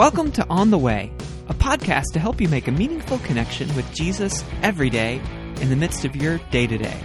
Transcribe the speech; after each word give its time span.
Welcome 0.00 0.32
to 0.32 0.46
On 0.48 0.70
the 0.70 0.78
Way, 0.78 1.12
a 1.48 1.52
podcast 1.52 2.12
to 2.14 2.20
help 2.20 2.40
you 2.40 2.48
make 2.48 2.68
a 2.68 2.72
meaningful 2.72 3.18
connection 3.18 3.68
with 3.76 3.92
Jesus 3.92 4.42
every 4.62 4.88
day 4.88 5.20
in 5.60 5.68
the 5.68 5.76
midst 5.76 6.06
of 6.06 6.16
your 6.16 6.38
day 6.50 6.66
to 6.66 6.78
day. 6.78 6.98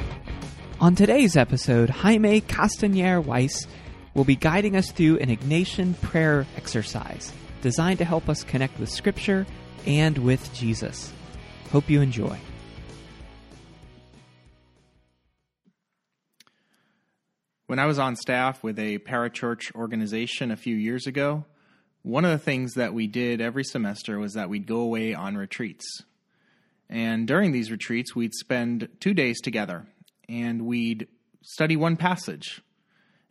On 0.80 0.96
today's 0.96 1.36
episode, 1.36 1.90
Jaime 1.90 2.40
Castañer 2.40 3.22
Weiss 3.22 3.68
will 4.14 4.24
be 4.24 4.38
guiding 4.38 4.78
us 4.78 4.94
through 4.94 5.18
an 5.18 5.28
Ignatian 5.28 6.00
prayer 6.02 6.48
exercise 6.56 7.34
designed 7.62 7.98
to 7.98 8.06
help 8.06 8.30
us 8.30 8.46
connect 8.46 8.80
with 8.80 8.88
Scripture 8.88 9.46
and 9.86 10.18
with 10.20 10.54
Jesus. 10.54 11.12
Hope 11.74 11.90
you 11.90 12.00
enjoy. 12.00 12.40
When 17.68 17.78
I 17.78 17.88
was 17.88 18.00
on 18.00 18.16
staff 18.16 18.64
with 18.64 18.80
a 18.80 19.00
parachurch 19.00 19.76
organization 19.76 20.50
a 20.50 20.56
few 20.56 20.78
years 20.78 21.08
ago, 21.08 21.44
one 22.06 22.24
of 22.24 22.30
the 22.30 22.38
things 22.38 22.76
that 22.76 22.94
we 22.94 23.08
did 23.08 23.42
every 23.42 23.64
semester 23.64 24.20
was 24.20 24.34
that 24.34 24.48
we'd 24.48 24.68
go 24.68 24.82
away 24.82 25.16
on 25.16 25.36
retreats. 25.36 26.04
And 26.88 27.28
during 27.28 27.52
these 27.52 27.72
retreats, 27.72 28.16
we'd 28.16 28.36
spend 28.36 28.90
two 29.00 29.16
days 29.16 29.42
together 29.42 29.88
and 30.30 30.68
we'd 30.68 31.08
study 31.42 31.76
one 31.76 31.98
passage. 31.98 32.62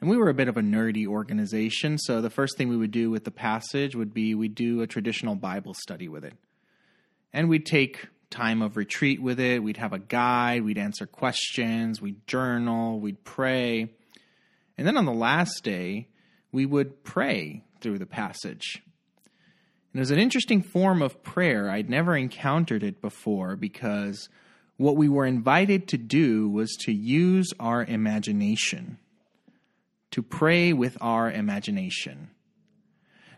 And 0.00 0.10
we 0.10 0.16
were 0.16 0.28
a 0.28 0.34
bit 0.34 0.48
of 0.48 0.56
a 0.56 0.60
nerdy 0.60 1.06
organization, 1.06 1.98
so 1.98 2.20
the 2.20 2.30
first 2.30 2.58
thing 2.58 2.68
we 2.68 2.76
would 2.76 2.90
do 2.90 3.10
with 3.10 3.22
the 3.22 3.30
passage 3.30 3.94
would 3.94 4.12
be 4.12 4.34
we'd 4.34 4.56
do 4.56 4.82
a 4.82 4.88
traditional 4.88 5.36
Bible 5.36 5.74
study 5.74 6.08
with 6.08 6.24
it. 6.24 6.34
And 7.32 7.48
we'd 7.48 7.66
take 7.66 8.08
time 8.28 8.60
of 8.60 8.76
retreat 8.76 9.22
with 9.22 9.38
it, 9.38 9.62
we'd 9.62 9.76
have 9.76 9.92
a 9.92 10.00
guide, 10.00 10.64
we'd 10.64 10.78
answer 10.78 11.06
questions, 11.06 12.02
we'd 12.02 12.26
journal, 12.26 12.98
we'd 12.98 13.22
pray. 13.22 13.88
And 14.76 14.84
then 14.84 14.96
on 14.96 15.04
the 15.04 15.12
last 15.12 15.62
day, 15.62 16.08
we 16.50 16.66
would 16.66 17.04
pray 17.04 17.62
through 17.84 17.98
the 17.98 18.06
passage. 18.06 18.82
And 19.92 19.98
it 19.98 20.00
was 20.00 20.10
an 20.10 20.18
interesting 20.18 20.62
form 20.62 21.02
of 21.02 21.22
prayer. 21.22 21.70
I'd 21.70 21.90
never 21.90 22.16
encountered 22.16 22.82
it 22.82 23.02
before 23.02 23.56
because 23.56 24.30
what 24.78 24.96
we 24.96 25.06
were 25.06 25.26
invited 25.26 25.86
to 25.88 25.98
do 25.98 26.48
was 26.48 26.74
to 26.80 26.92
use 26.92 27.52
our 27.60 27.84
imagination, 27.84 28.96
to 30.12 30.22
pray 30.22 30.72
with 30.72 30.96
our 31.02 31.30
imagination. 31.30 32.30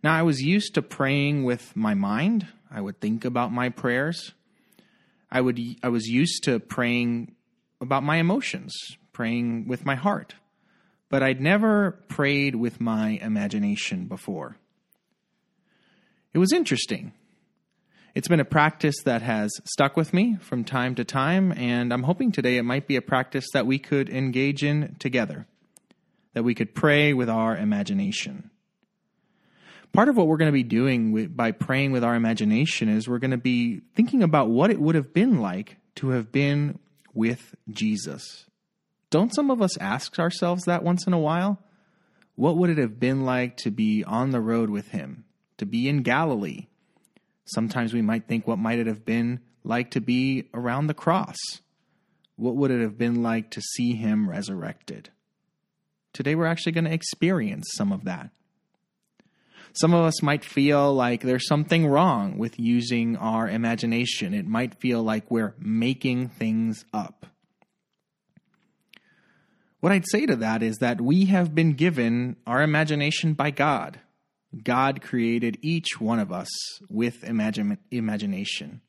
Now, 0.05 0.15
I 0.15 0.23
was 0.23 0.41
used 0.41 0.75
to 0.75 0.83
praying 0.83 1.43
with 1.43 1.75
my 1.75 1.95
mind. 1.95 2.47
I 2.71 2.81
would 2.81 3.01
think 3.01 3.25
about 3.25 3.53
my 3.53 3.69
prayers. 3.69 4.33
I 5.29 5.41
would 5.41 5.61
I 5.83 5.89
was 5.89 6.07
used 6.07 6.45
to 6.45 6.61
praying 6.61 7.35
about 7.81 8.05
my 8.05 8.19
emotions, 8.19 8.73
praying 9.13 9.67
with 9.67 9.85
my 9.85 9.97
heart 9.97 10.37
but 11.09 11.23
I'd 11.23 11.41
never 11.41 11.93
prayed 12.09 12.55
with 12.55 12.81
my 12.81 13.19
imagination 13.23 14.07
before. 14.07 14.57
It 16.35 16.39
was 16.39 16.53
interesting. 16.53 17.13
It's 18.15 18.29
been 18.29 18.41
a 18.41 18.47
practice 18.47 18.97
that 19.05 19.23
has 19.23 19.53
stuck 19.65 19.97
with 19.97 20.15
me 20.15 20.37
from 20.41 20.65
time 20.65 20.95
to 20.95 21.05
time, 21.05 21.53
and 21.53 21.93
I'm 21.93 22.03
hoping 22.05 22.33
today 22.33 22.57
it 22.57 22.63
might 22.63 22.87
be 22.87 22.97
a 22.97 23.03
practice 23.03 23.47
that 23.53 23.67
we 23.67 23.79
could 23.79 24.09
engage 24.09 24.65
in 24.65 24.97
together, 24.99 25.47
that 26.33 26.43
we 26.43 26.55
could 26.55 26.75
pray 26.75 27.13
with 27.13 27.29
our 27.29 27.57
imagination. 27.57 28.51
Part 29.93 30.09
of 30.09 30.17
what 30.17 30.27
we're 30.27 30.39
going 30.39 30.51
to 30.51 30.53
be 30.53 30.63
doing 30.63 31.27
by 31.29 31.53
praying 31.53 31.93
with 31.93 32.05
our 32.05 32.15
imagination 32.15 32.89
is 32.89 33.09
we're 33.09 33.19
going 33.19 33.31
to 33.31 33.37
be 33.37 33.81
thinking 33.95 34.23
about 34.23 34.51
what 34.51 34.71
it 34.71 34.81
would 34.81 34.95
have 34.95 35.13
been 35.15 35.41
like 35.41 35.77
to 35.97 36.11
have 36.11 36.33
been 36.33 36.79
with 37.15 37.55
Jesus. 37.71 38.47
Don't 39.11 39.35
some 39.35 39.51
of 39.51 39.63
us 39.63 39.79
ask 39.79 40.19
ourselves 40.19 40.65
that 40.65 40.83
once 40.83 41.07
in 41.07 41.13
a 41.13 41.19
while? 41.19 41.61
What 42.35 42.57
would 42.57 42.71
it 42.71 42.79
have 42.79 43.01
been 43.01 43.25
like 43.25 43.57
to 43.59 43.71
be 43.71 44.05
on 44.05 44.31
the 44.31 44.41
road 44.41 44.69
with 44.69 44.89
him, 44.89 45.25
to 45.59 45.67
be 45.67 45.89
in 45.89 46.03
Galilee? 46.03 46.67
Sometimes 47.45 47.95
we 47.95 48.03
might 48.03 48.27
think, 48.27 48.47
what 48.47 48.59
might 48.59 48.79
it 48.79 48.87
have 48.87 49.05
been 49.05 49.41
like 49.65 49.93
to 49.93 50.01
be 50.01 50.49
around 50.53 50.87
the 50.87 50.95
cross? 50.95 51.37
What 52.35 52.57
would 52.57 52.71
it 52.71 52.83
have 52.83 52.99
been 52.99 53.23
like 53.23 53.51
to 53.53 53.63
see 53.63 53.95
him 53.95 54.29
resurrected? 54.29 55.11
Today, 56.13 56.35
we're 56.35 56.47
actually 56.47 56.73
going 56.73 56.85
to 56.85 56.93
experience 56.93 57.69
some 57.75 57.93
of 57.93 58.05
that. 58.05 58.31
Some 59.73 59.95
of 59.95 60.05
us 60.05 60.23
might 60.23 60.45
feel 60.45 60.95
like 60.95 61.23
there's 61.23 61.47
something 61.47 61.87
wrong 61.87 62.39
with 62.39 62.59
using 62.59 63.17
our 63.17 63.49
imagination. 63.49 64.35
It 64.35 64.47
might 64.47 64.81
feel 64.81 65.03
like 65.03 65.31
we're 65.31 65.55
making 65.59 66.29
things 66.31 66.85
up. 66.93 67.27
What 69.81 69.93
I'd 69.93 70.09
say 70.09 70.25
to 70.27 70.37
that 70.37 70.63
is 70.63 70.79
that 70.79 71.01
we 71.01 71.27
have 71.27 71.55
been 71.55 71.75
given 71.75 72.37
our 72.47 72.63
imagination 72.63 73.35
by 73.35 73.51
God. 73.51 74.01
God 74.65 75.03
created 75.03 75.59
each 75.61 76.01
one 76.01 76.19
of 76.19 76.33
us 76.33 76.49
with 76.89 77.23
imagine, 77.23 77.77
imagination, 77.91 78.81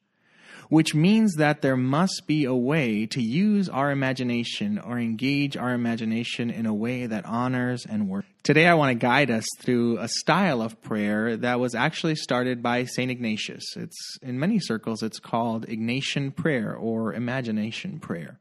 which 0.70 0.96
means 0.96 1.34
that 1.36 1.62
there 1.62 1.76
must 1.76 2.24
be 2.26 2.46
a 2.46 2.56
way 2.56 3.06
to 3.08 3.22
use 3.22 3.68
our 3.68 3.92
imagination 3.92 4.80
or 4.80 4.98
engage 4.98 5.58
our 5.58 5.74
imagination 5.74 6.50
in 6.50 6.66
a 6.66 6.74
way 6.74 7.06
that 7.06 7.26
honors 7.26 7.86
and 7.86 8.08
works. 8.08 8.28
Today, 8.44 8.66
I 8.66 8.76
want 8.76 8.92
to 8.92 9.06
guide 9.06 9.30
us 9.30 9.46
through 9.60 9.98
a 10.00 10.08
style 10.08 10.62
of 10.62 10.82
prayer 10.82 11.36
that 11.36 11.60
was 11.60 11.76
actually 11.76 12.16
started 12.16 12.64
by 12.64 12.86
St. 12.86 13.12
Ignatius. 13.12 13.76
It's 13.76 14.18
in 14.22 14.40
many 14.40 14.60
circles, 14.60 15.04
it's 15.04 15.20
called 15.20 15.68
Ignatian 15.68 16.34
prayer 16.34 16.74
or 16.74 17.14
imagination 17.14 18.00
prayer. 18.00 18.40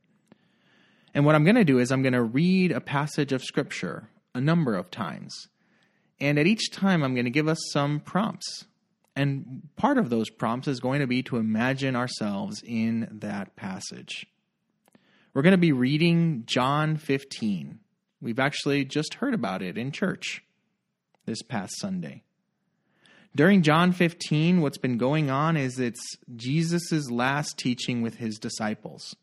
And 1.17 1.25
what 1.25 1.35
I'm 1.35 1.45
going 1.45 1.57
to 1.57 1.65
do 1.65 1.79
is 1.79 1.91
I'm 1.91 2.03
going 2.03 2.13
to 2.13 2.23
read 2.23 2.73
a 2.73 2.81
passage 2.81 3.33
of 3.33 3.43
Scripture 3.43 4.11
a 4.35 4.41
number 4.41 4.75
of 4.75 4.91
times. 4.91 5.49
And 6.21 6.39
at 6.39 6.47
each 6.47 6.71
time, 6.71 7.03
I'm 7.03 7.15
going 7.15 7.25
to 7.25 7.31
give 7.31 7.49
us 7.49 7.59
some 7.73 8.01
prompts. 8.01 8.67
And 9.17 9.63
part 9.77 9.97
of 9.97 10.11
those 10.11 10.29
prompts 10.29 10.69
is 10.69 10.79
going 10.79 11.01
to 11.01 11.07
be 11.07 11.23
to 11.23 11.39
imagine 11.39 11.97
ourselves 11.97 12.63
in 12.63 13.09
that 13.11 13.57
passage. 13.57 14.27
We're 15.33 15.41
going 15.41 15.53
to 15.53 15.59
be 15.59 15.73
reading 15.73 16.43
John 16.45 16.99
15. 16.99 17.79
We've 18.21 18.39
actually 18.39 18.85
just 18.85 19.15
heard 19.15 19.33
about 19.33 19.63
it 19.63 19.79
in 19.79 19.93
church 19.93 20.45
this 21.25 21.41
past 21.41 21.73
Sunday. 21.79 22.25
During 23.35 23.63
John 23.63 23.93
15, 23.93 24.61
what's 24.61 24.77
been 24.77 24.99
going 24.99 25.31
on 25.31 25.57
is 25.57 25.79
it's 25.79 26.19
Jesus' 26.37 27.11
last 27.11 27.57
teaching 27.57 28.03
with 28.03 28.17
his 28.17 28.37
disciples. 28.39 29.17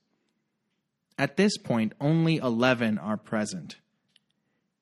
At 1.17 1.37
this 1.37 1.57
point, 1.57 1.93
only 2.01 2.37
11 2.37 2.97
are 2.97 3.17
present. 3.17 3.77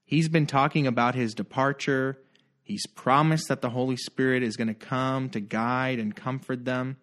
He's 0.06 0.30
been 0.30 0.48
talking 0.48 0.88
about 0.88 1.16
his 1.16 1.34
departure. 1.34 2.18
He's 2.64 2.86
promised 2.88 3.48
that 3.50 3.62
the 3.62 3.70
Holy 3.70 3.98
Spirit 3.98 4.44
is 4.44 4.56
going 4.56 4.68
to 4.68 4.74
come 4.74 5.30
to 5.30 5.40
guide 5.40 6.00
and 6.00 6.16
comfort 6.16 6.66
them, 6.66 6.98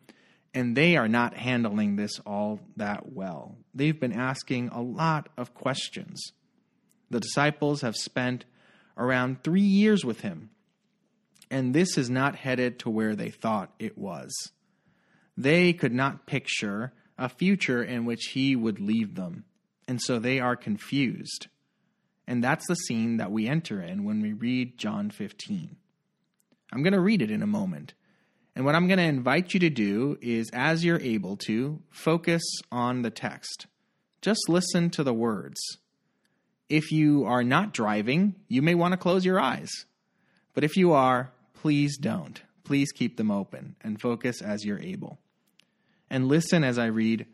and 0.54 0.76
they 0.76 0.96
are 0.96 1.08
not 1.08 1.34
handling 1.34 1.96
this 1.96 2.18
all 2.20 2.60
that 2.76 3.12
well. 3.12 3.56
They've 3.74 3.98
been 3.98 4.12
asking 4.12 4.68
a 4.68 4.80
lot 4.80 5.28
of 5.36 5.54
questions. 5.54 6.32
The 7.10 7.20
disciples 7.20 7.82
have 7.82 7.96
spent 7.96 8.44
around 8.96 9.42
three 9.42 9.60
years 9.60 10.04
with 10.04 10.20
him, 10.20 10.50
and 11.50 11.74
this 11.74 11.96
is 11.96 12.10
not 12.10 12.36
headed 12.36 12.78
to 12.80 12.90
where 12.90 13.14
they 13.14 13.30
thought 13.30 13.72
it 13.78 13.96
was. 13.96 14.34
They 15.36 15.72
could 15.72 15.92
not 15.92 16.26
picture 16.26 16.92
a 17.18 17.28
future 17.28 17.82
in 17.82 18.04
which 18.04 18.26
he 18.32 18.54
would 18.54 18.80
leave 18.80 19.16
them. 19.16 19.44
And 19.86 20.00
so 20.00 20.18
they 20.18 20.38
are 20.38 20.56
confused. 20.56 21.48
And 22.26 22.44
that's 22.44 22.66
the 22.68 22.74
scene 22.74 23.16
that 23.16 23.32
we 23.32 23.48
enter 23.48 23.82
in 23.82 24.04
when 24.04 24.20
we 24.20 24.32
read 24.32 24.78
John 24.78 25.10
15. 25.10 25.76
I'm 26.72 26.82
going 26.82 26.92
to 26.92 27.00
read 27.00 27.22
it 27.22 27.30
in 27.30 27.42
a 27.42 27.46
moment. 27.46 27.94
And 28.54 28.64
what 28.64 28.74
I'm 28.74 28.86
going 28.86 28.98
to 28.98 29.04
invite 29.04 29.54
you 29.54 29.60
to 29.60 29.70
do 29.70 30.18
is, 30.20 30.50
as 30.52 30.84
you're 30.84 31.00
able 31.00 31.36
to, 31.46 31.80
focus 31.90 32.42
on 32.70 33.02
the 33.02 33.10
text. 33.10 33.66
Just 34.20 34.48
listen 34.48 34.90
to 34.90 35.02
the 35.02 35.14
words. 35.14 35.58
If 36.68 36.92
you 36.92 37.24
are 37.24 37.44
not 37.44 37.72
driving, 37.72 38.34
you 38.48 38.60
may 38.60 38.74
want 38.74 38.92
to 38.92 38.98
close 38.98 39.24
your 39.24 39.40
eyes. 39.40 39.70
But 40.54 40.64
if 40.64 40.76
you 40.76 40.92
are, 40.92 41.32
please 41.54 41.96
don't. 41.96 42.42
Please 42.64 42.92
keep 42.92 43.16
them 43.16 43.30
open 43.30 43.76
and 43.80 44.00
focus 44.00 44.42
as 44.42 44.64
you're 44.64 44.80
able 44.80 45.18
and 46.10 46.28
listen 46.28 46.64
as 46.64 46.78
I 46.78 46.86
read 46.86 47.26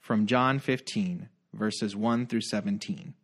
from 0.00 0.26
John 0.26 0.58
15, 0.58 1.28
verses 1.52 1.94
1 1.94 2.26
through 2.26 2.42
17. 2.42 3.14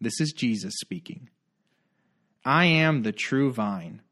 This 0.00 0.20
is 0.20 0.32
Jesus 0.32 0.74
speaking. 0.80 1.28
I 2.44 2.66
am 2.66 3.02
the 3.02 3.12
true 3.12 3.52
vine, 3.52 4.02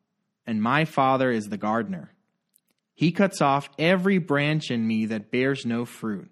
and 0.47 0.63
my 0.63 0.85
Father 0.85 1.31
is 1.31 1.47
the 1.47 1.57
gardener. 1.57 2.13
He 2.95 3.13
cuts 3.13 3.41
off 3.41 3.69
every 3.79 4.19
branch 4.19 4.71
in 4.71 4.87
me 4.87 5.07
that 5.07 5.31
bears 5.31 5.67
no 5.67 5.85
fruit, 5.85 6.31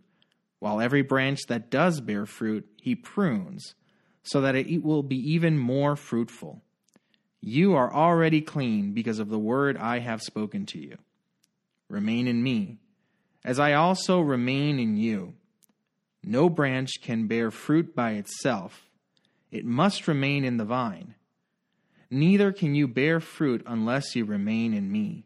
while 0.59 0.81
every 0.81 1.03
branch 1.03 1.41
that 1.49 1.71
does 1.71 2.01
bear 2.01 2.25
fruit, 2.25 2.67
he 2.81 2.95
prunes, 2.95 3.75
so 4.23 4.41
that 4.41 4.55
it 4.55 4.83
will 4.83 5.03
be 5.03 5.17
even 5.33 5.59
more 5.59 5.97
fruitful. 5.97 6.63
You 7.41 7.75
are 7.75 7.93
already 7.93 8.41
clean 8.41 8.93
because 8.93 9.19
of 9.19 9.29
the 9.29 9.39
word 9.39 9.77
I 9.77 9.99
have 9.99 10.23
spoken 10.23 10.67
to 10.67 10.79
you. 10.79 10.97
Remain 11.89 12.29
in 12.29 12.43
me 12.43 12.79
as 13.45 13.59
I 13.59 13.73
also 13.73 14.21
remain 14.21 14.79
in 14.79 14.97
you. 14.97 15.35
No 16.23 16.49
branch 16.49 17.01
can 17.03 17.27
bear 17.27 17.51
fruit 17.51 17.95
by 17.95 18.13
itself, 18.13 18.89
it 19.51 19.65
must 19.65 20.09
remain 20.09 20.45
in 20.45 20.57
the 20.57 20.65
vine. 20.65 21.15
Neither 22.11 22.53
can 22.53 22.75
you 22.75 22.87
bear 22.87 23.21
fruit 23.21 23.63
unless 23.67 24.15
you 24.15 24.25
remain 24.25 24.75
in 24.75 24.93
me. 24.93 25.25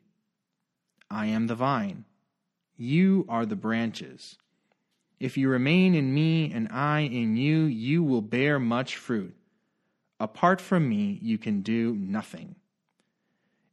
I 1.11 1.27
am 1.27 1.47
the 1.47 1.55
vine. 1.55 2.05
You 2.77 3.25
are 3.29 3.45
the 3.45 3.57
branches. 3.57 4.37
If 5.19 5.37
you 5.37 5.49
remain 5.49 5.95
in 5.95 6.13
me 6.13 6.53
and 6.53 6.69
I 6.71 7.01
in 7.01 7.37
you, 7.37 7.65
you 7.65 8.03
will 8.03 8.23
bear 8.23 8.59
much 8.59 8.97
fruit. 8.97 9.35
Apart 10.21 10.61
from 10.61 10.89
me, 10.89 11.19
you 11.23 11.39
can 11.39 11.63
do 11.63 11.95
nothing. 11.95 12.55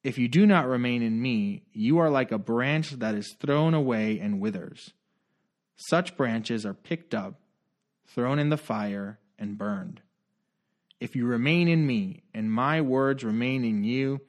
If 0.03 0.17
you 0.17 0.27
do 0.27 0.45
not 0.45 0.67
remain 0.67 1.01
in 1.01 1.21
me, 1.21 1.63
you 1.71 1.99
are 1.99 2.09
like 2.09 2.31
a 2.31 2.37
branch 2.37 2.91
that 2.91 3.15
is 3.15 3.35
thrown 3.39 3.73
away 3.73 4.19
and 4.19 4.41
withers. 4.41 4.91
Such 5.77 6.17
branches 6.17 6.65
are 6.65 6.73
picked 6.73 7.15
up, 7.15 7.39
thrown 8.07 8.37
in 8.37 8.49
the 8.49 8.57
fire, 8.57 9.19
and 9.39 9.57
burned. 9.57 10.01
If 10.99 11.15
you 11.15 11.25
remain 11.25 11.67
in 11.67 11.87
me, 11.87 12.23
and 12.33 12.51
my 12.51 12.81
words 12.81 13.23
remain 13.23 13.63
in 13.63 13.83
you, 13.83 14.21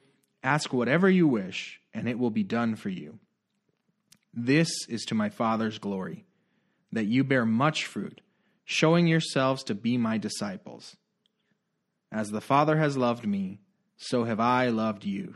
ask 0.43 0.73
whatever 0.73 1.09
you 1.09 1.27
wish, 1.27 1.79
and 1.93 2.07
it 2.07 2.19
will 2.19 2.31
be 2.31 2.43
done 2.43 2.75
for 2.75 2.89
you. 2.89 3.19
This 4.33 4.69
is 4.89 5.03
to 5.05 5.15
my 5.15 5.29
Father's 5.29 5.77
glory, 5.77 6.25
that 6.91 7.05
you 7.05 7.23
bear 7.23 7.45
much 7.45 7.85
fruit, 7.85 8.21
showing 8.63 9.07
yourselves 9.07 9.63
to 9.63 9.75
be 9.75 9.97
my 9.97 10.17
disciples. 10.17 10.95
As 12.11 12.29
the 12.29 12.41
Father 12.41 12.77
has 12.77 12.97
loved 12.97 13.25
me, 13.25 13.59
so 13.97 14.23
have 14.23 14.39
I 14.39 14.69
loved 14.69 15.05
you. 15.05 15.35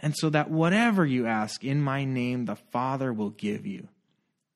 and 0.00 0.14
so 0.16 0.30
that 0.30 0.50
whatever 0.50 1.04
you 1.04 1.26
ask 1.26 1.64
in 1.64 1.80
my 1.80 2.04
name, 2.04 2.44
the 2.44 2.56
Father 2.56 3.12
will 3.12 3.30
give 3.30 3.66
you. 3.66 3.88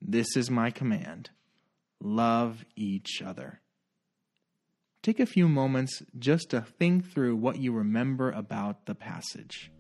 This 0.01 0.37
is 0.37 0.51
my 0.51 0.71
command 0.71 1.31
love 2.01 2.65
each 2.75 3.23
other. 3.25 3.61
Take 5.03 5.21
a 5.21 5.27
few 5.27 5.49
moments 5.49 6.03
just 6.19 6.51
to 6.51 6.61
think 6.61 7.13
through 7.13 7.37
what 7.37 7.59
you 7.59 7.73
remember 7.73 8.31
about 8.31 8.87
the 8.87 8.95
passage. 8.95 9.71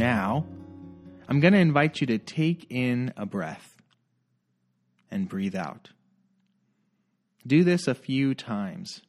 Now, 0.00 0.46
I'm 1.28 1.40
going 1.40 1.52
to 1.52 1.58
invite 1.58 2.00
you 2.00 2.06
to 2.06 2.16
take 2.16 2.66
in 2.70 3.12
a 3.18 3.26
breath 3.26 3.76
and 5.10 5.28
breathe 5.28 5.54
out. 5.54 5.90
Do 7.46 7.64
this 7.64 7.86
a 7.86 7.94
few 7.94 8.32
times. 8.32 9.02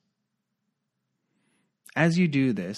As 1.95 2.17
you 2.17 2.27
do 2.27 2.51
this, 2.51 2.77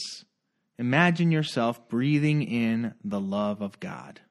imagine 0.78 1.32
yourself 1.32 1.90
breathing 1.90 2.44
in 2.44 2.94
the 3.04 3.20
love 3.20 3.64
of 3.64 3.80
God. 3.80 4.22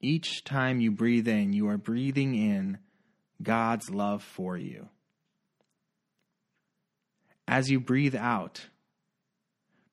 Each 0.00 0.42
time 0.42 0.80
you 0.80 0.90
breathe 0.90 1.28
in, 1.28 1.52
you 1.52 1.68
are 1.68 1.78
breathing 1.78 2.34
in 2.34 2.78
God's 3.40 3.88
love 3.88 4.20
for 4.20 4.56
you. 4.56 4.88
As 7.46 7.70
you 7.70 7.78
breathe 7.78 8.16
out, 8.16 8.66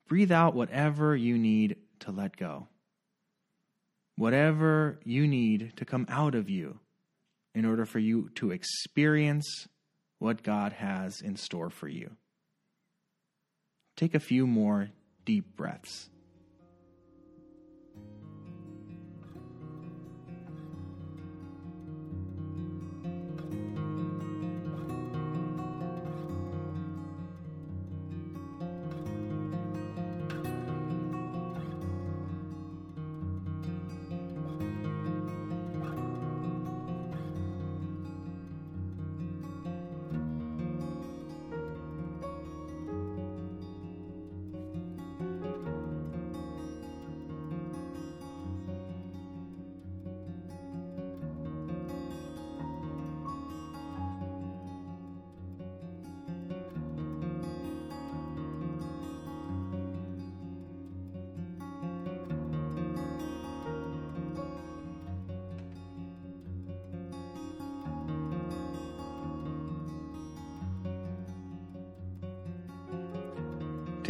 breathe 0.08 0.32
out 0.32 0.56
whatever 0.56 1.14
you 1.14 1.38
need 1.38 1.76
to 2.00 2.10
let 2.10 2.36
go. 2.36 2.68
Whatever 4.16 5.00
you 5.04 5.26
need 5.26 5.72
to 5.76 5.84
come 5.84 6.06
out 6.08 6.34
of 6.34 6.50
you 6.50 6.78
in 7.54 7.64
order 7.64 7.86
for 7.86 7.98
you 7.98 8.30
to 8.36 8.50
experience 8.50 9.66
what 10.18 10.42
God 10.42 10.72
has 10.74 11.20
in 11.20 11.36
store 11.36 11.70
for 11.70 11.88
you. 11.88 12.16
Take 13.96 14.14
a 14.14 14.20
few 14.20 14.46
more 14.46 14.90
deep 15.24 15.56
breaths. 15.56 16.10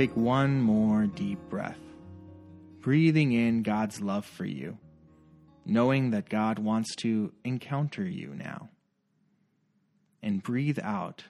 Take 0.01 0.17
one 0.17 0.63
more 0.63 1.05
deep 1.05 1.39
breath, 1.51 1.77
breathing 2.81 3.33
in 3.33 3.63
God's 3.63 4.01
love 4.01 4.25
for 4.25 4.47
you, 4.47 4.79
knowing 5.67 6.13
that 6.13 6.31
God 6.31 6.59
wants 6.59 6.97
to 7.03 7.35
encounter 7.45 8.03
you 8.03 8.29
now. 8.35 8.71
And 10.23 10.43
breathe 10.43 10.79
out 10.83 11.25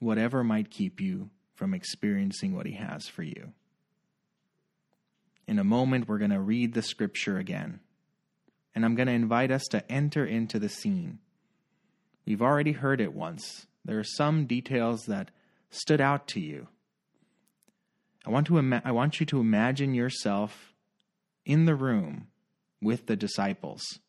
whatever 0.00 0.42
might 0.42 0.68
keep 0.68 1.00
you 1.00 1.30
from 1.54 1.74
experiencing 1.74 2.56
what 2.56 2.66
He 2.66 2.72
has 2.72 3.06
for 3.06 3.22
you. 3.22 3.52
In 5.46 5.60
a 5.60 5.62
moment, 5.62 6.08
we're 6.08 6.18
going 6.18 6.32
to 6.32 6.40
read 6.40 6.74
the 6.74 6.82
scripture 6.82 7.38
again, 7.38 7.78
and 8.74 8.84
I'm 8.84 8.96
going 8.96 9.06
to 9.06 9.12
invite 9.12 9.52
us 9.52 9.62
to 9.70 9.88
enter 9.88 10.26
into 10.26 10.58
the 10.58 10.68
scene. 10.68 11.20
We've 12.26 12.42
already 12.42 12.72
heard 12.72 13.00
it 13.00 13.14
once. 13.14 13.68
There 13.84 14.00
are 14.00 14.02
some 14.02 14.46
details 14.46 15.04
that 15.06 15.30
stood 15.70 16.00
out 16.00 16.26
to 16.26 16.40
you 16.40 16.66
I 18.26 18.30
want 18.30 18.48
to 18.48 18.58
ima- 18.58 18.82
I 18.84 18.90
want 18.90 19.20
you 19.20 19.26
to 19.26 19.40
imagine 19.40 19.94
yourself 19.94 20.74
in 21.44 21.64
the 21.64 21.76
room 21.76 22.26
with 22.82 23.06
the 23.06 23.16
disciples, 23.16 24.00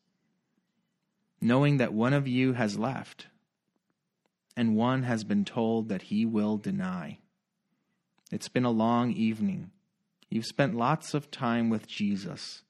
knowing 1.40 1.76
that 1.76 1.92
one 1.92 2.12
of 2.12 2.26
you 2.26 2.54
has 2.54 2.78
left 2.78 3.28
and 4.56 4.74
one 4.74 5.04
has 5.04 5.22
been 5.22 5.44
told 5.44 5.88
that 5.88 6.02
he 6.02 6.26
will 6.26 6.56
deny. 6.56 7.18
It's 8.32 8.48
been 8.48 8.64
a 8.64 8.72
long 8.72 9.12
evening. 9.12 9.70
You've 10.28 10.46
spent 10.46 10.74
lots 10.74 11.14
of 11.14 11.30
time 11.30 11.70
with 11.70 11.86
Jesus, 11.86 12.62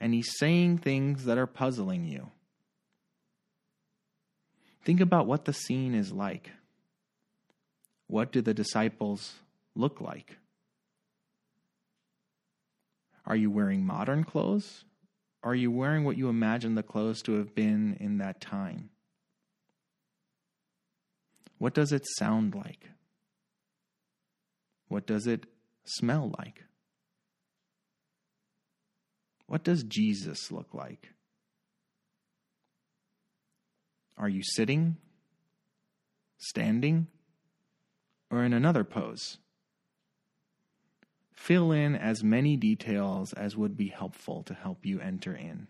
and 0.00 0.14
he's 0.14 0.38
saying 0.38 0.78
things 0.78 1.24
that 1.24 1.36
are 1.36 1.48
puzzling 1.48 2.04
you. 2.04 2.30
Think 4.84 5.00
about 5.00 5.26
what 5.26 5.46
the 5.46 5.52
scene 5.52 5.94
is 5.96 6.12
like. 6.12 6.52
What 8.06 8.30
do 8.30 8.40
the 8.40 8.54
disciples 8.54 9.34
look 9.74 10.00
like? 10.00 10.36
Are 13.24 13.36
you 13.36 13.50
wearing 13.50 13.84
modern 13.84 14.24
clothes? 14.24 14.84
Are 15.42 15.54
you 15.54 15.70
wearing 15.70 16.04
what 16.04 16.16
you 16.16 16.28
imagine 16.28 16.74
the 16.74 16.82
clothes 16.82 17.22
to 17.22 17.32
have 17.38 17.54
been 17.54 17.96
in 18.00 18.18
that 18.18 18.40
time? 18.40 18.90
What 21.58 21.74
does 21.74 21.92
it 21.92 22.04
sound 22.18 22.54
like? 22.54 22.88
What 24.88 25.06
does 25.06 25.26
it 25.26 25.46
smell 25.84 26.32
like? 26.38 26.64
What 29.46 29.64
does 29.64 29.82
Jesus 29.84 30.50
look 30.50 30.74
like? 30.74 31.10
Are 34.16 34.28
you 34.28 34.42
sitting, 34.42 34.96
standing, 36.38 37.06
or 38.30 38.44
in 38.44 38.52
another 38.52 38.84
pose? 38.84 39.38
Fill 41.42 41.72
in 41.72 41.96
as 41.96 42.22
many 42.22 42.56
details 42.56 43.32
as 43.32 43.56
would 43.56 43.76
be 43.76 43.88
helpful 43.88 44.44
to 44.44 44.54
help 44.54 44.86
you 44.86 45.00
enter 45.00 45.34
in. 45.34 45.66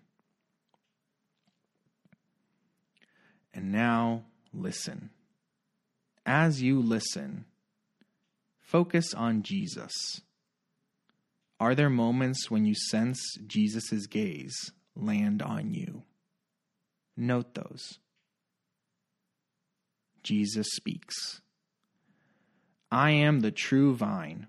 And 3.54 3.72
now 3.72 4.24
listen. 4.52 5.08
As 6.26 6.60
you 6.60 6.78
listen, 6.78 7.46
focus 8.60 9.14
on 9.14 9.42
Jesus. 9.42 10.20
Are 11.58 11.74
there 11.74 11.88
moments 11.88 12.50
when 12.50 12.66
you 12.66 12.74
sense 12.74 13.22
Jesus' 13.46 14.06
gaze 14.06 14.72
land 14.94 15.40
on 15.40 15.72
you? 15.72 16.02
Note 17.16 17.54
those. 17.54 17.98
Jesus 20.22 20.66
speaks 20.74 21.40
I 22.90 23.12
am 23.12 23.40
the 23.40 23.50
true 23.50 23.94
vine, 23.94 24.48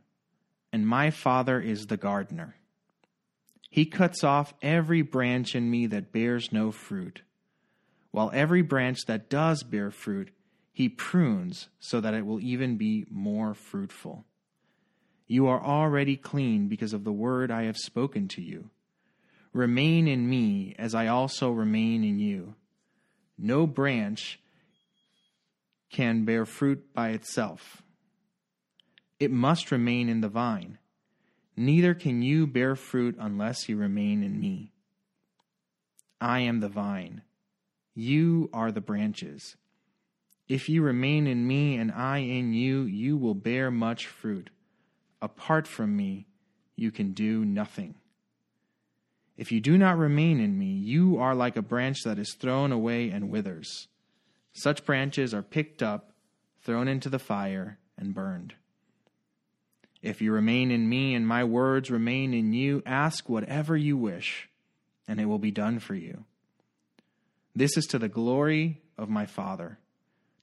and 0.74 0.88
my 0.88 1.12
Father 1.12 1.62
is 1.62 1.86
the 1.86 1.98
gardener. 1.98 2.56
He 3.70 3.86
cuts 3.86 4.24
off 4.24 4.56
every 4.62 5.04
branch 5.04 5.56
in 5.56 5.70
me 5.70 5.86
that 5.88 6.12
bears 6.12 6.52
no 6.52 6.72
fruit, 6.72 7.22
while 8.10 8.32
every 8.34 8.64
branch 8.64 9.06
that 9.06 9.30
does 9.30 9.62
bear 9.62 9.92
fruit, 9.92 10.32
he 10.72 10.90
prunes 10.90 11.70
so 11.80 12.02
that 12.02 12.16
it 12.16 12.26
will 12.26 12.42
even 12.42 12.78
be 12.78 13.06
more 13.10 13.54
fruitful. 13.54 14.26
You 15.28 15.46
are 15.48 15.64
already 15.64 16.18
clean 16.18 16.68
because 16.68 16.94
of 16.94 17.04
the 17.04 17.12
word 17.12 17.52
I 17.52 17.64
have 17.64 17.78
spoken 17.78 18.28
to 18.30 18.42
you. 18.42 18.72
Remain 19.54 20.08
in 20.08 20.28
me 20.28 20.74
as 20.80 20.96
I 20.96 21.06
also 21.06 21.52
remain 21.52 22.04
in 22.04 22.18
you. 22.18 22.56
No 23.38 23.68
branch 23.68 24.40
can 25.92 26.26
bear 26.26 26.48
fruit 26.48 26.92
by 26.96 27.10
itself. 27.10 27.83
It 29.20 29.32
must 29.32 29.72
remain 29.72 30.10
in 30.10 30.22
the 30.22 30.30
vine. 30.30 30.78
Neither 31.56 31.94
can 31.94 32.22
you 32.22 32.48
bear 32.48 32.76
fruit 32.76 33.16
unless 33.20 33.70
you 33.70 33.78
remain 33.78 34.24
in 34.24 34.40
me. 34.40 34.74
I 36.20 36.40
am 36.40 36.60
the 36.60 36.70
vine. 36.70 37.22
You 37.94 38.50
are 38.54 38.72
the 38.72 38.82
branches. 38.82 39.56
If 40.48 40.68
you 40.68 40.82
remain 40.82 41.28
in 41.28 41.48
me 41.48 41.78
and 41.78 41.92
I 41.92 42.20
in 42.20 42.54
you, 42.54 42.84
you 42.84 43.18
will 43.18 43.36
bear 43.36 43.70
much 43.70 44.08
fruit. 44.08 44.50
Apart 45.22 45.68
from 45.68 45.96
me, 45.96 46.28
you 46.76 46.92
can 46.92 47.14
do 47.14 47.46
nothing. 47.46 47.96
If 49.38 49.52
you 49.52 49.60
do 49.60 49.78
not 49.78 49.98
remain 49.98 50.40
in 50.40 50.58
me, 50.58 50.74
you 50.74 51.18
are 51.18 51.36
like 51.36 51.56
a 51.56 51.62
branch 51.62 52.04
that 52.04 52.20
is 52.20 52.34
thrown 52.34 52.72
away 52.72 53.10
and 53.10 53.30
withers. 53.30 53.88
Such 54.54 54.86
branches 54.86 55.34
are 55.34 55.42
picked 55.42 55.82
up, 55.82 56.14
thrown 56.62 56.88
into 56.88 57.10
the 57.10 57.20
fire, 57.20 57.80
and 57.98 58.14
burned. 58.14 58.56
If 60.04 60.22
you 60.22 60.34
remain 60.34 60.70
in 60.70 60.90
me 60.90 61.16
and 61.16 61.26
my 61.26 61.46
words 61.46 61.90
remain 61.90 62.34
in 62.34 62.52
you, 62.52 62.84
ask 62.86 63.30
whatever 63.30 63.78
you 63.78 63.96
wish, 63.96 64.50
and 65.08 65.18
it 65.18 65.26
will 65.26 65.40
be 65.40 65.50
done 65.50 65.80
for 65.80 65.96
you. 65.96 66.26
This 67.56 67.78
is 67.78 67.86
to 67.88 68.00
the 68.00 68.10
glory 68.10 68.82
of 68.98 69.10
my 69.10 69.26
Father, 69.26 69.80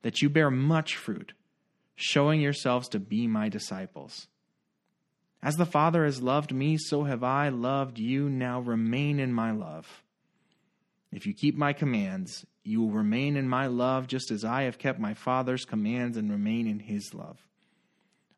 that 0.00 0.22
you 0.22 0.30
bear 0.30 0.50
much 0.50 0.96
fruit, 0.96 1.34
showing 1.94 2.40
yourselves 2.40 2.88
to 2.88 2.98
be 2.98 3.26
my 3.26 3.50
disciples. 3.50 4.28
As 5.42 5.56
the 5.56 5.66
Father 5.66 6.06
has 6.06 6.22
loved 6.22 6.54
me, 6.54 6.78
so 6.78 7.04
have 7.04 7.22
I 7.22 7.50
loved 7.50 7.98
you. 7.98 8.30
Now 8.30 8.60
remain 8.60 9.20
in 9.20 9.34
my 9.34 9.50
love. 9.50 10.02
If 11.12 11.26
you 11.26 11.34
keep 11.34 11.54
my 11.54 11.74
commands, 11.74 12.46
you 12.64 12.80
will 12.80 12.92
remain 12.92 13.36
in 13.36 13.46
my 13.46 13.66
love, 13.66 14.06
just 14.06 14.30
as 14.30 14.42
I 14.42 14.62
have 14.62 14.78
kept 14.78 14.98
my 14.98 15.12
Father's 15.12 15.66
commands 15.66 16.16
and 16.16 16.30
remain 16.30 16.66
in 16.66 16.78
his 16.78 17.12
love. 17.12 17.38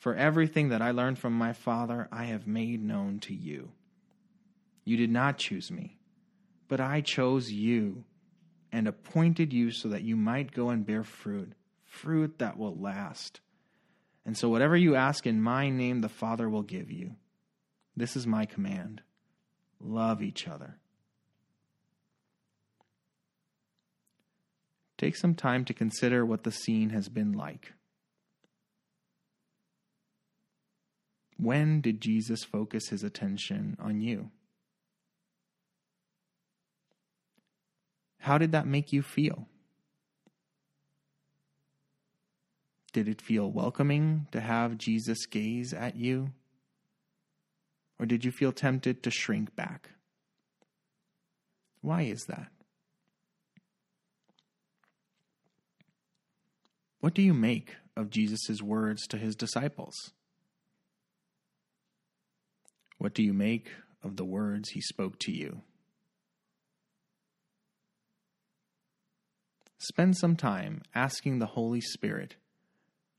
For 0.00 0.14
everything 0.14 0.70
that 0.70 0.80
I 0.80 0.92
learned 0.92 1.18
from 1.18 1.34
my 1.34 1.52
Father, 1.52 2.08
I 2.10 2.24
have 2.24 2.46
made 2.46 2.82
known 2.82 3.20
to 3.20 3.34
you. 3.34 3.72
You 4.82 4.96
did 4.96 5.10
not 5.10 5.36
choose 5.36 5.70
me, 5.70 5.98
but 6.68 6.80
I 6.80 7.02
chose 7.02 7.52
you 7.52 8.04
and 8.72 8.88
appointed 8.88 9.52
you 9.52 9.70
so 9.70 9.88
that 9.88 10.02
you 10.02 10.16
might 10.16 10.52
go 10.52 10.70
and 10.70 10.86
bear 10.86 11.04
fruit, 11.04 11.52
fruit 11.84 12.38
that 12.38 12.56
will 12.56 12.74
last. 12.74 13.40
And 14.24 14.38
so, 14.38 14.48
whatever 14.48 14.74
you 14.74 14.96
ask 14.96 15.26
in 15.26 15.42
my 15.42 15.68
name, 15.68 16.00
the 16.00 16.08
Father 16.08 16.48
will 16.48 16.62
give 16.62 16.90
you. 16.90 17.16
This 17.94 18.16
is 18.16 18.26
my 18.26 18.46
command 18.46 19.02
love 19.82 20.22
each 20.22 20.48
other. 20.48 20.78
Take 24.96 25.16
some 25.16 25.34
time 25.34 25.64
to 25.66 25.74
consider 25.74 26.24
what 26.24 26.44
the 26.44 26.52
scene 26.52 26.90
has 26.90 27.08
been 27.08 27.32
like. 27.32 27.72
When 31.40 31.80
did 31.80 32.02
Jesus 32.02 32.44
focus 32.44 32.88
his 32.88 33.02
attention 33.02 33.76
on 33.80 34.02
you? 34.02 34.30
How 38.18 38.36
did 38.36 38.52
that 38.52 38.66
make 38.66 38.92
you 38.92 39.00
feel? 39.00 39.46
Did 42.92 43.08
it 43.08 43.22
feel 43.22 43.50
welcoming 43.50 44.26
to 44.32 44.40
have 44.40 44.76
Jesus 44.76 45.24
gaze 45.24 45.72
at 45.72 45.96
you? 45.96 46.32
Or 47.98 48.04
did 48.04 48.24
you 48.24 48.32
feel 48.32 48.52
tempted 48.52 49.02
to 49.02 49.10
shrink 49.10 49.56
back? 49.56 49.90
Why 51.80 52.02
is 52.02 52.24
that? 52.26 52.48
What 57.00 57.14
do 57.14 57.22
you 57.22 57.32
make 57.32 57.76
of 57.96 58.10
Jesus' 58.10 58.60
words 58.60 59.06
to 59.06 59.16
his 59.16 59.34
disciples? 59.34 59.94
What 63.00 63.14
do 63.14 63.22
you 63.22 63.32
make 63.32 63.70
of 64.04 64.16
the 64.16 64.26
words 64.26 64.68
he 64.68 64.82
spoke 64.82 65.18
to 65.20 65.32
you? 65.32 65.62
Spend 69.78 70.18
some 70.18 70.36
time 70.36 70.82
asking 70.94 71.38
the 71.38 71.46
Holy 71.46 71.80
Spirit 71.80 72.36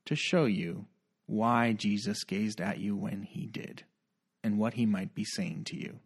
to 0.05 0.15
show 0.15 0.45
you 0.45 0.85
why 1.25 1.73
Jesus 1.73 2.23
gazed 2.23 2.61
at 2.61 2.77
you 2.77 2.95
when 2.95 3.23
he 3.23 3.47
did 3.47 3.83
and 4.43 4.59
what 4.59 4.75
he 4.75 4.85
might 4.85 5.15
be 5.15 5.25
saying 5.25 5.63
to 5.69 5.75
you. 5.75 5.97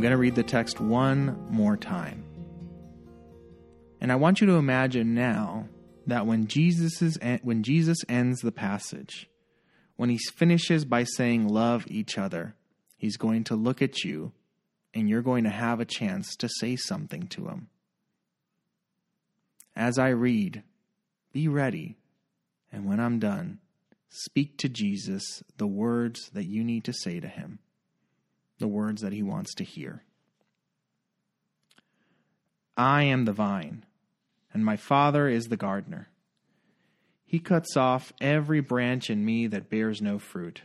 I'm 0.00 0.02
going 0.02 0.12
to 0.12 0.16
read 0.16 0.34
the 0.34 0.42
text 0.42 0.80
one 0.80 1.36
more 1.50 1.76
time. 1.76 2.24
And 4.00 4.10
I 4.10 4.16
want 4.16 4.40
you 4.40 4.46
to 4.46 4.54
imagine 4.54 5.12
now 5.12 5.68
that 6.06 6.24
when 6.24 6.46
Jesus 6.46 7.02
is 7.02 7.18
when 7.42 7.62
Jesus 7.62 7.98
ends 8.08 8.40
the 8.40 8.50
passage, 8.50 9.28
when 9.96 10.08
he 10.08 10.16
finishes 10.16 10.86
by 10.86 11.04
saying 11.04 11.48
love 11.48 11.84
each 11.86 12.16
other, 12.16 12.54
he's 12.96 13.18
going 13.18 13.44
to 13.44 13.56
look 13.56 13.82
at 13.82 14.02
you 14.02 14.32
and 14.94 15.06
you're 15.06 15.20
going 15.20 15.44
to 15.44 15.50
have 15.50 15.80
a 15.80 15.84
chance 15.84 16.34
to 16.36 16.48
say 16.48 16.76
something 16.76 17.26
to 17.26 17.48
him. 17.48 17.68
As 19.76 19.98
I 19.98 20.08
read, 20.08 20.62
be 21.30 21.46
ready, 21.46 21.98
and 22.72 22.86
when 22.86 23.00
I'm 23.00 23.18
done, 23.18 23.58
speak 24.08 24.56
to 24.60 24.70
Jesus 24.70 25.42
the 25.58 25.66
words 25.66 26.30
that 26.32 26.46
you 26.46 26.64
need 26.64 26.84
to 26.84 26.94
say 26.94 27.20
to 27.20 27.28
him, 27.28 27.58
the 28.60 28.68
words 28.68 29.02
that 29.02 29.12
he 29.12 29.24
wants 29.24 29.54
to 29.56 29.64
hear. 29.64 30.04
I 32.76 33.02
am 33.02 33.24
the 33.24 33.32
vine, 33.32 33.84
and 34.54 34.64
my 34.64 34.76
Father 34.76 35.28
is 35.28 35.48
the 35.48 35.56
gardener. 35.56 36.08
He 37.24 37.40
cuts 37.40 37.76
off 37.76 38.12
every 38.20 38.60
branch 38.60 39.10
in 39.10 39.24
me 39.24 39.48
that 39.48 39.68
bears 39.68 40.00
no 40.00 40.18
fruit, 40.18 40.62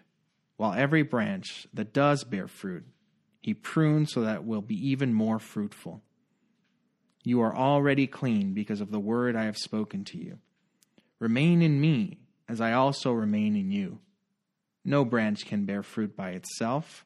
while 0.58 0.74
every 0.74 1.04
branch 1.04 1.68
that 1.74 1.94
does 1.94 2.24
bear 2.24 2.48
fruit, 2.48 2.86
he 3.42 3.54
prunes 3.54 4.14
so 4.14 4.22
that 4.22 4.38
it 4.38 4.44
will 4.44 4.62
be 4.62 4.76
even 4.76 5.14
more 5.14 5.40
fruitful. 5.40 6.02
You 7.24 7.42
are 7.42 7.56
already 7.56 8.08
clean 8.08 8.54
because 8.54 8.82
of 8.82 8.92
the 8.92 9.00
word 9.00 9.36
I 9.36 9.46
have 9.46 9.58
spoken 9.58 10.04
to 10.06 10.18
you. 10.18 10.40
Remain 11.20 11.62
in 11.62 11.82
me, 11.82 12.20
as 12.48 12.62
I 12.62 12.74
also 12.74 13.12
remain 13.12 13.56
in 13.56 13.72
you. 13.72 14.00
No 14.84 15.04
branch 15.04 15.46
can 15.46 15.66
bear 15.66 15.84
fruit 15.84 16.16
by 16.16 16.32
itself, 16.32 17.06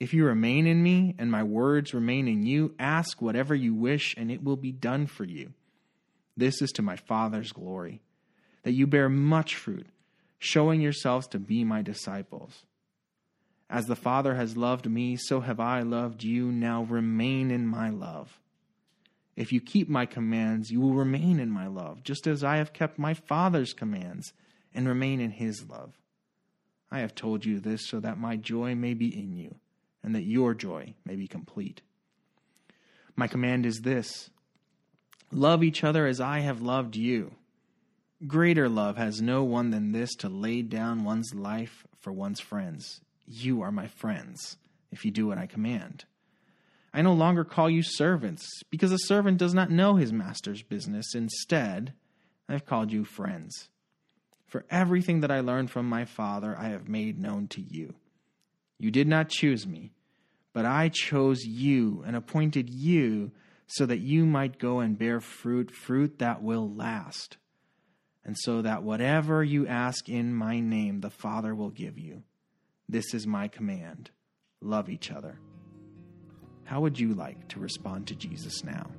If 0.00 0.14
you 0.14 0.24
remain 0.24 0.66
in 0.66 0.82
me, 0.82 1.14
and 1.18 1.30
my 1.30 1.42
words 1.42 1.92
remain 1.92 2.28
in 2.28 2.44
you, 2.46 2.74
ask 2.78 3.20
whatever 3.20 3.54
you 3.54 3.74
wish, 3.74 4.14
and 4.16 4.30
it 4.30 4.44
will 4.44 4.56
be 4.56 4.72
done 4.72 5.06
for 5.06 5.24
you. 5.24 5.52
This 6.36 6.62
is 6.62 6.70
to 6.72 6.82
my 6.82 6.96
Father's 6.96 7.50
glory, 7.50 8.00
that 8.62 8.74
you 8.74 8.86
bear 8.86 9.08
much 9.08 9.56
fruit, 9.56 9.88
showing 10.38 10.80
yourselves 10.80 11.26
to 11.28 11.38
be 11.40 11.64
my 11.64 11.82
disciples. 11.82 12.64
As 13.68 13.86
the 13.86 13.96
Father 13.96 14.36
has 14.36 14.56
loved 14.56 14.88
me, 14.88 15.16
so 15.16 15.40
have 15.40 15.60
I 15.60 15.82
loved 15.82 16.22
you. 16.22 16.52
Now 16.52 16.84
remain 16.84 17.50
in 17.50 17.66
my 17.66 17.90
love. 17.90 18.38
If 19.36 19.52
you 19.52 19.60
keep 19.60 19.88
my 19.88 20.06
commands, 20.06 20.70
you 20.70 20.80
will 20.80 20.94
remain 20.94 21.38
in 21.38 21.50
my 21.50 21.66
love, 21.66 22.02
just 22.02 22.26
as 22.26 22.42
I 22.42 22.56
have 22.56 22.72
kept 22.72 22.98
my 22.98 23.14
Father's 23.14 23.72
commands 23.72 24.32
and 24.74 24.88
remain 24.88 25.20
in 25.20 25.32
his 25.32 25.66
love. 25.68 25.98
I 26.90 27.00
have 27.00 27.14
told 27.14 27.44
you 27.44 27.60
this 27.60 27.86
so 27.86 28.00
that 28.00 28.18
my 28.18 28.36
joy 28.36 28.74
may 28.74 28.94
be 28.94 29.08
in 29.08 29.36
you, 29.36 29.56
and 30.02 30.14
that 30.14 30.22
your 30.22 30.54
joy 30.54 30.94
may 31.04 31.16
be 31.16 31.26
complete. 31.26 31.82
My 33.16 33.26
command 33.26 33.66
is 33.66 33.80
this 33.80 34.30
love 35.32 35.62
each 35.62 35.84
other 35.84 36.06
as 36.06 36.20
I 36.20 36.40
have 36.40 36.62
loved 36.62 36.96
you. 36.96 37.34
Greater 38.26 38.68
love 38.68 38.96
has 38.96 39.22
no 39.22 39.44
one 39.44 39.70
than 39.70 39.92
this 39.92 40.14
to 40.16 40.28
lay 40.28 40.62
down 40.62 41.04
one's 41.04 41.34
life 41.34 41.86
for 42.00 42.12
one's 42.12 42.40
friends. 42.40 43.00
You 43.26 43.62
are 43.62 43.70
my 43.70 43.86
friends, 43.86 44.56
if 44.90 45.04
you 45.04 45.10
do 45.10 45.26
what 45.26 45.38
I 45.38 45.46
command. 45.46 46.04
I 46.92 47.02
no 47.02 47.12
longer 47.12 47.44
call 47.44 47.68
you 47.68 47.82
servants, 47.82 48.48
because 48.70 48.90
a 48.90 48.98
servant 48.98 49.38
does 49.38 49.54
not 49.54 49.70
know 49.70 49.96
his 49.96 50.12
master's 50.12 50.62
business. 50.62 51.14
Instead, 51.14 51.92
I 52.48 52.52
have 52.52 52.64
called 52.64 52.90
you 52.90 53.04
friends. 53.04 53.68
For 54.46 54.64
everything 54.70 55.20
that 55.20 55.30
I 55.30 55.40
learned 55.40 55.70
from 55.70 55.88
my 55.88 56.06
Father, 56.06 56.56
I 56.58 56.68
have 56.68 56.88
made 56.88 57.20
known 57.20 57.46
to 57.48 57.60
you. 57.60 57.94
You 58.78 58.90
did 58.90 59.08
not 59.08 59.28
choose 59.28 59.66
me, 59.66 59.92
but 60.52 60.64
I 60.64 60.88
chose 60.88 61.44
you 61.44 62.02
and 62.06 62.16
appointed 62.16 62.70
you 62.70 63.32
so 63.66 63.84
that 63.86 63.98
you 63.98 64.24
might 64.24 64.58
go 64.58 64.80
and 64.80 64.98
bear 64.98 65.20
fruit, 65.20 65.70
fruit 65.70 66.18
that 66.18 66.42
will 66.42 66.72
last. 66.72 67.36
And 68.24 68.36
so 68.38 68.62
that 68.62 68.82
whatever 68.82 69.42
you 69.42 69.66
ask 69.66 70.08
in 70.08 70.34
my 70.34 70.60
name, 70.60 71.00
the 71.00 71.10
Father 71.10 71.54
will 71.54 71.70
give 71.70 71.98
you. 71.98 72.22
This 72.88 73.14
is 73.14 73.26
my 73.26 73.48
command 73.48 74.10
love 74.60 74.88
each 74.88 75.10
other. 75.10 75.38
How 76.64 76.80
would 76.80 76.98
you 76.98 77.14
like 77.14 77.48
to 77.48 77.60
respond 77.60 78.08
to 78.08 78.14
Jesus 78.14 78.64
now? 78.64 78.90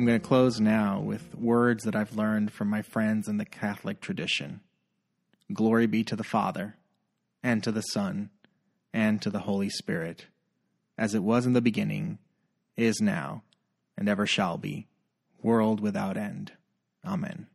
I'm 0.00 0.06
going 0.06 0.18
to 0.18 0.26
close 0.26 0.58
now 0.58 0.98
with 0.98 1.34
words 1.34 1.84
that 1.84 1.94
I've 1.94 2.16
learned 2.16 2.54
from 2.54 2.68
my 2.68 2.80
friends 2.80 3.28
in 3.28 3.36
the 3.36 3.44
Catholic 3.44 4.00
tradition. 4.00 4.60
Glory 5.52 5.86
be 5.86 6.04
to 6.04 6.16
the 6.16 6.24
Father, 6.24 6.76
and 7.42 7.62
to 7.62 7.70
the 7.70 7.82
Son, 7.82 8.30
and 8.94 9.20
to 9.20 9.28
the 9.28 9.40
Holy 9.40 9.68
Spirit, 9.68 10.24
as 10.96 11.14
it 11.14 11.22
was 11.22 11.44
in 11.44 11.52
the 11.52 11.60
beginning, 11.60 12.16
is 12.78 13.02
now, 13.02 13.42
and 13.94 14.08
ever 14.08 14.26
shall 14.26 14.56
be, 14.56 14.86
world 15.42 15.80
without 15.80 16.16
end. 16.16 16.52
Amen. 17.04 17.48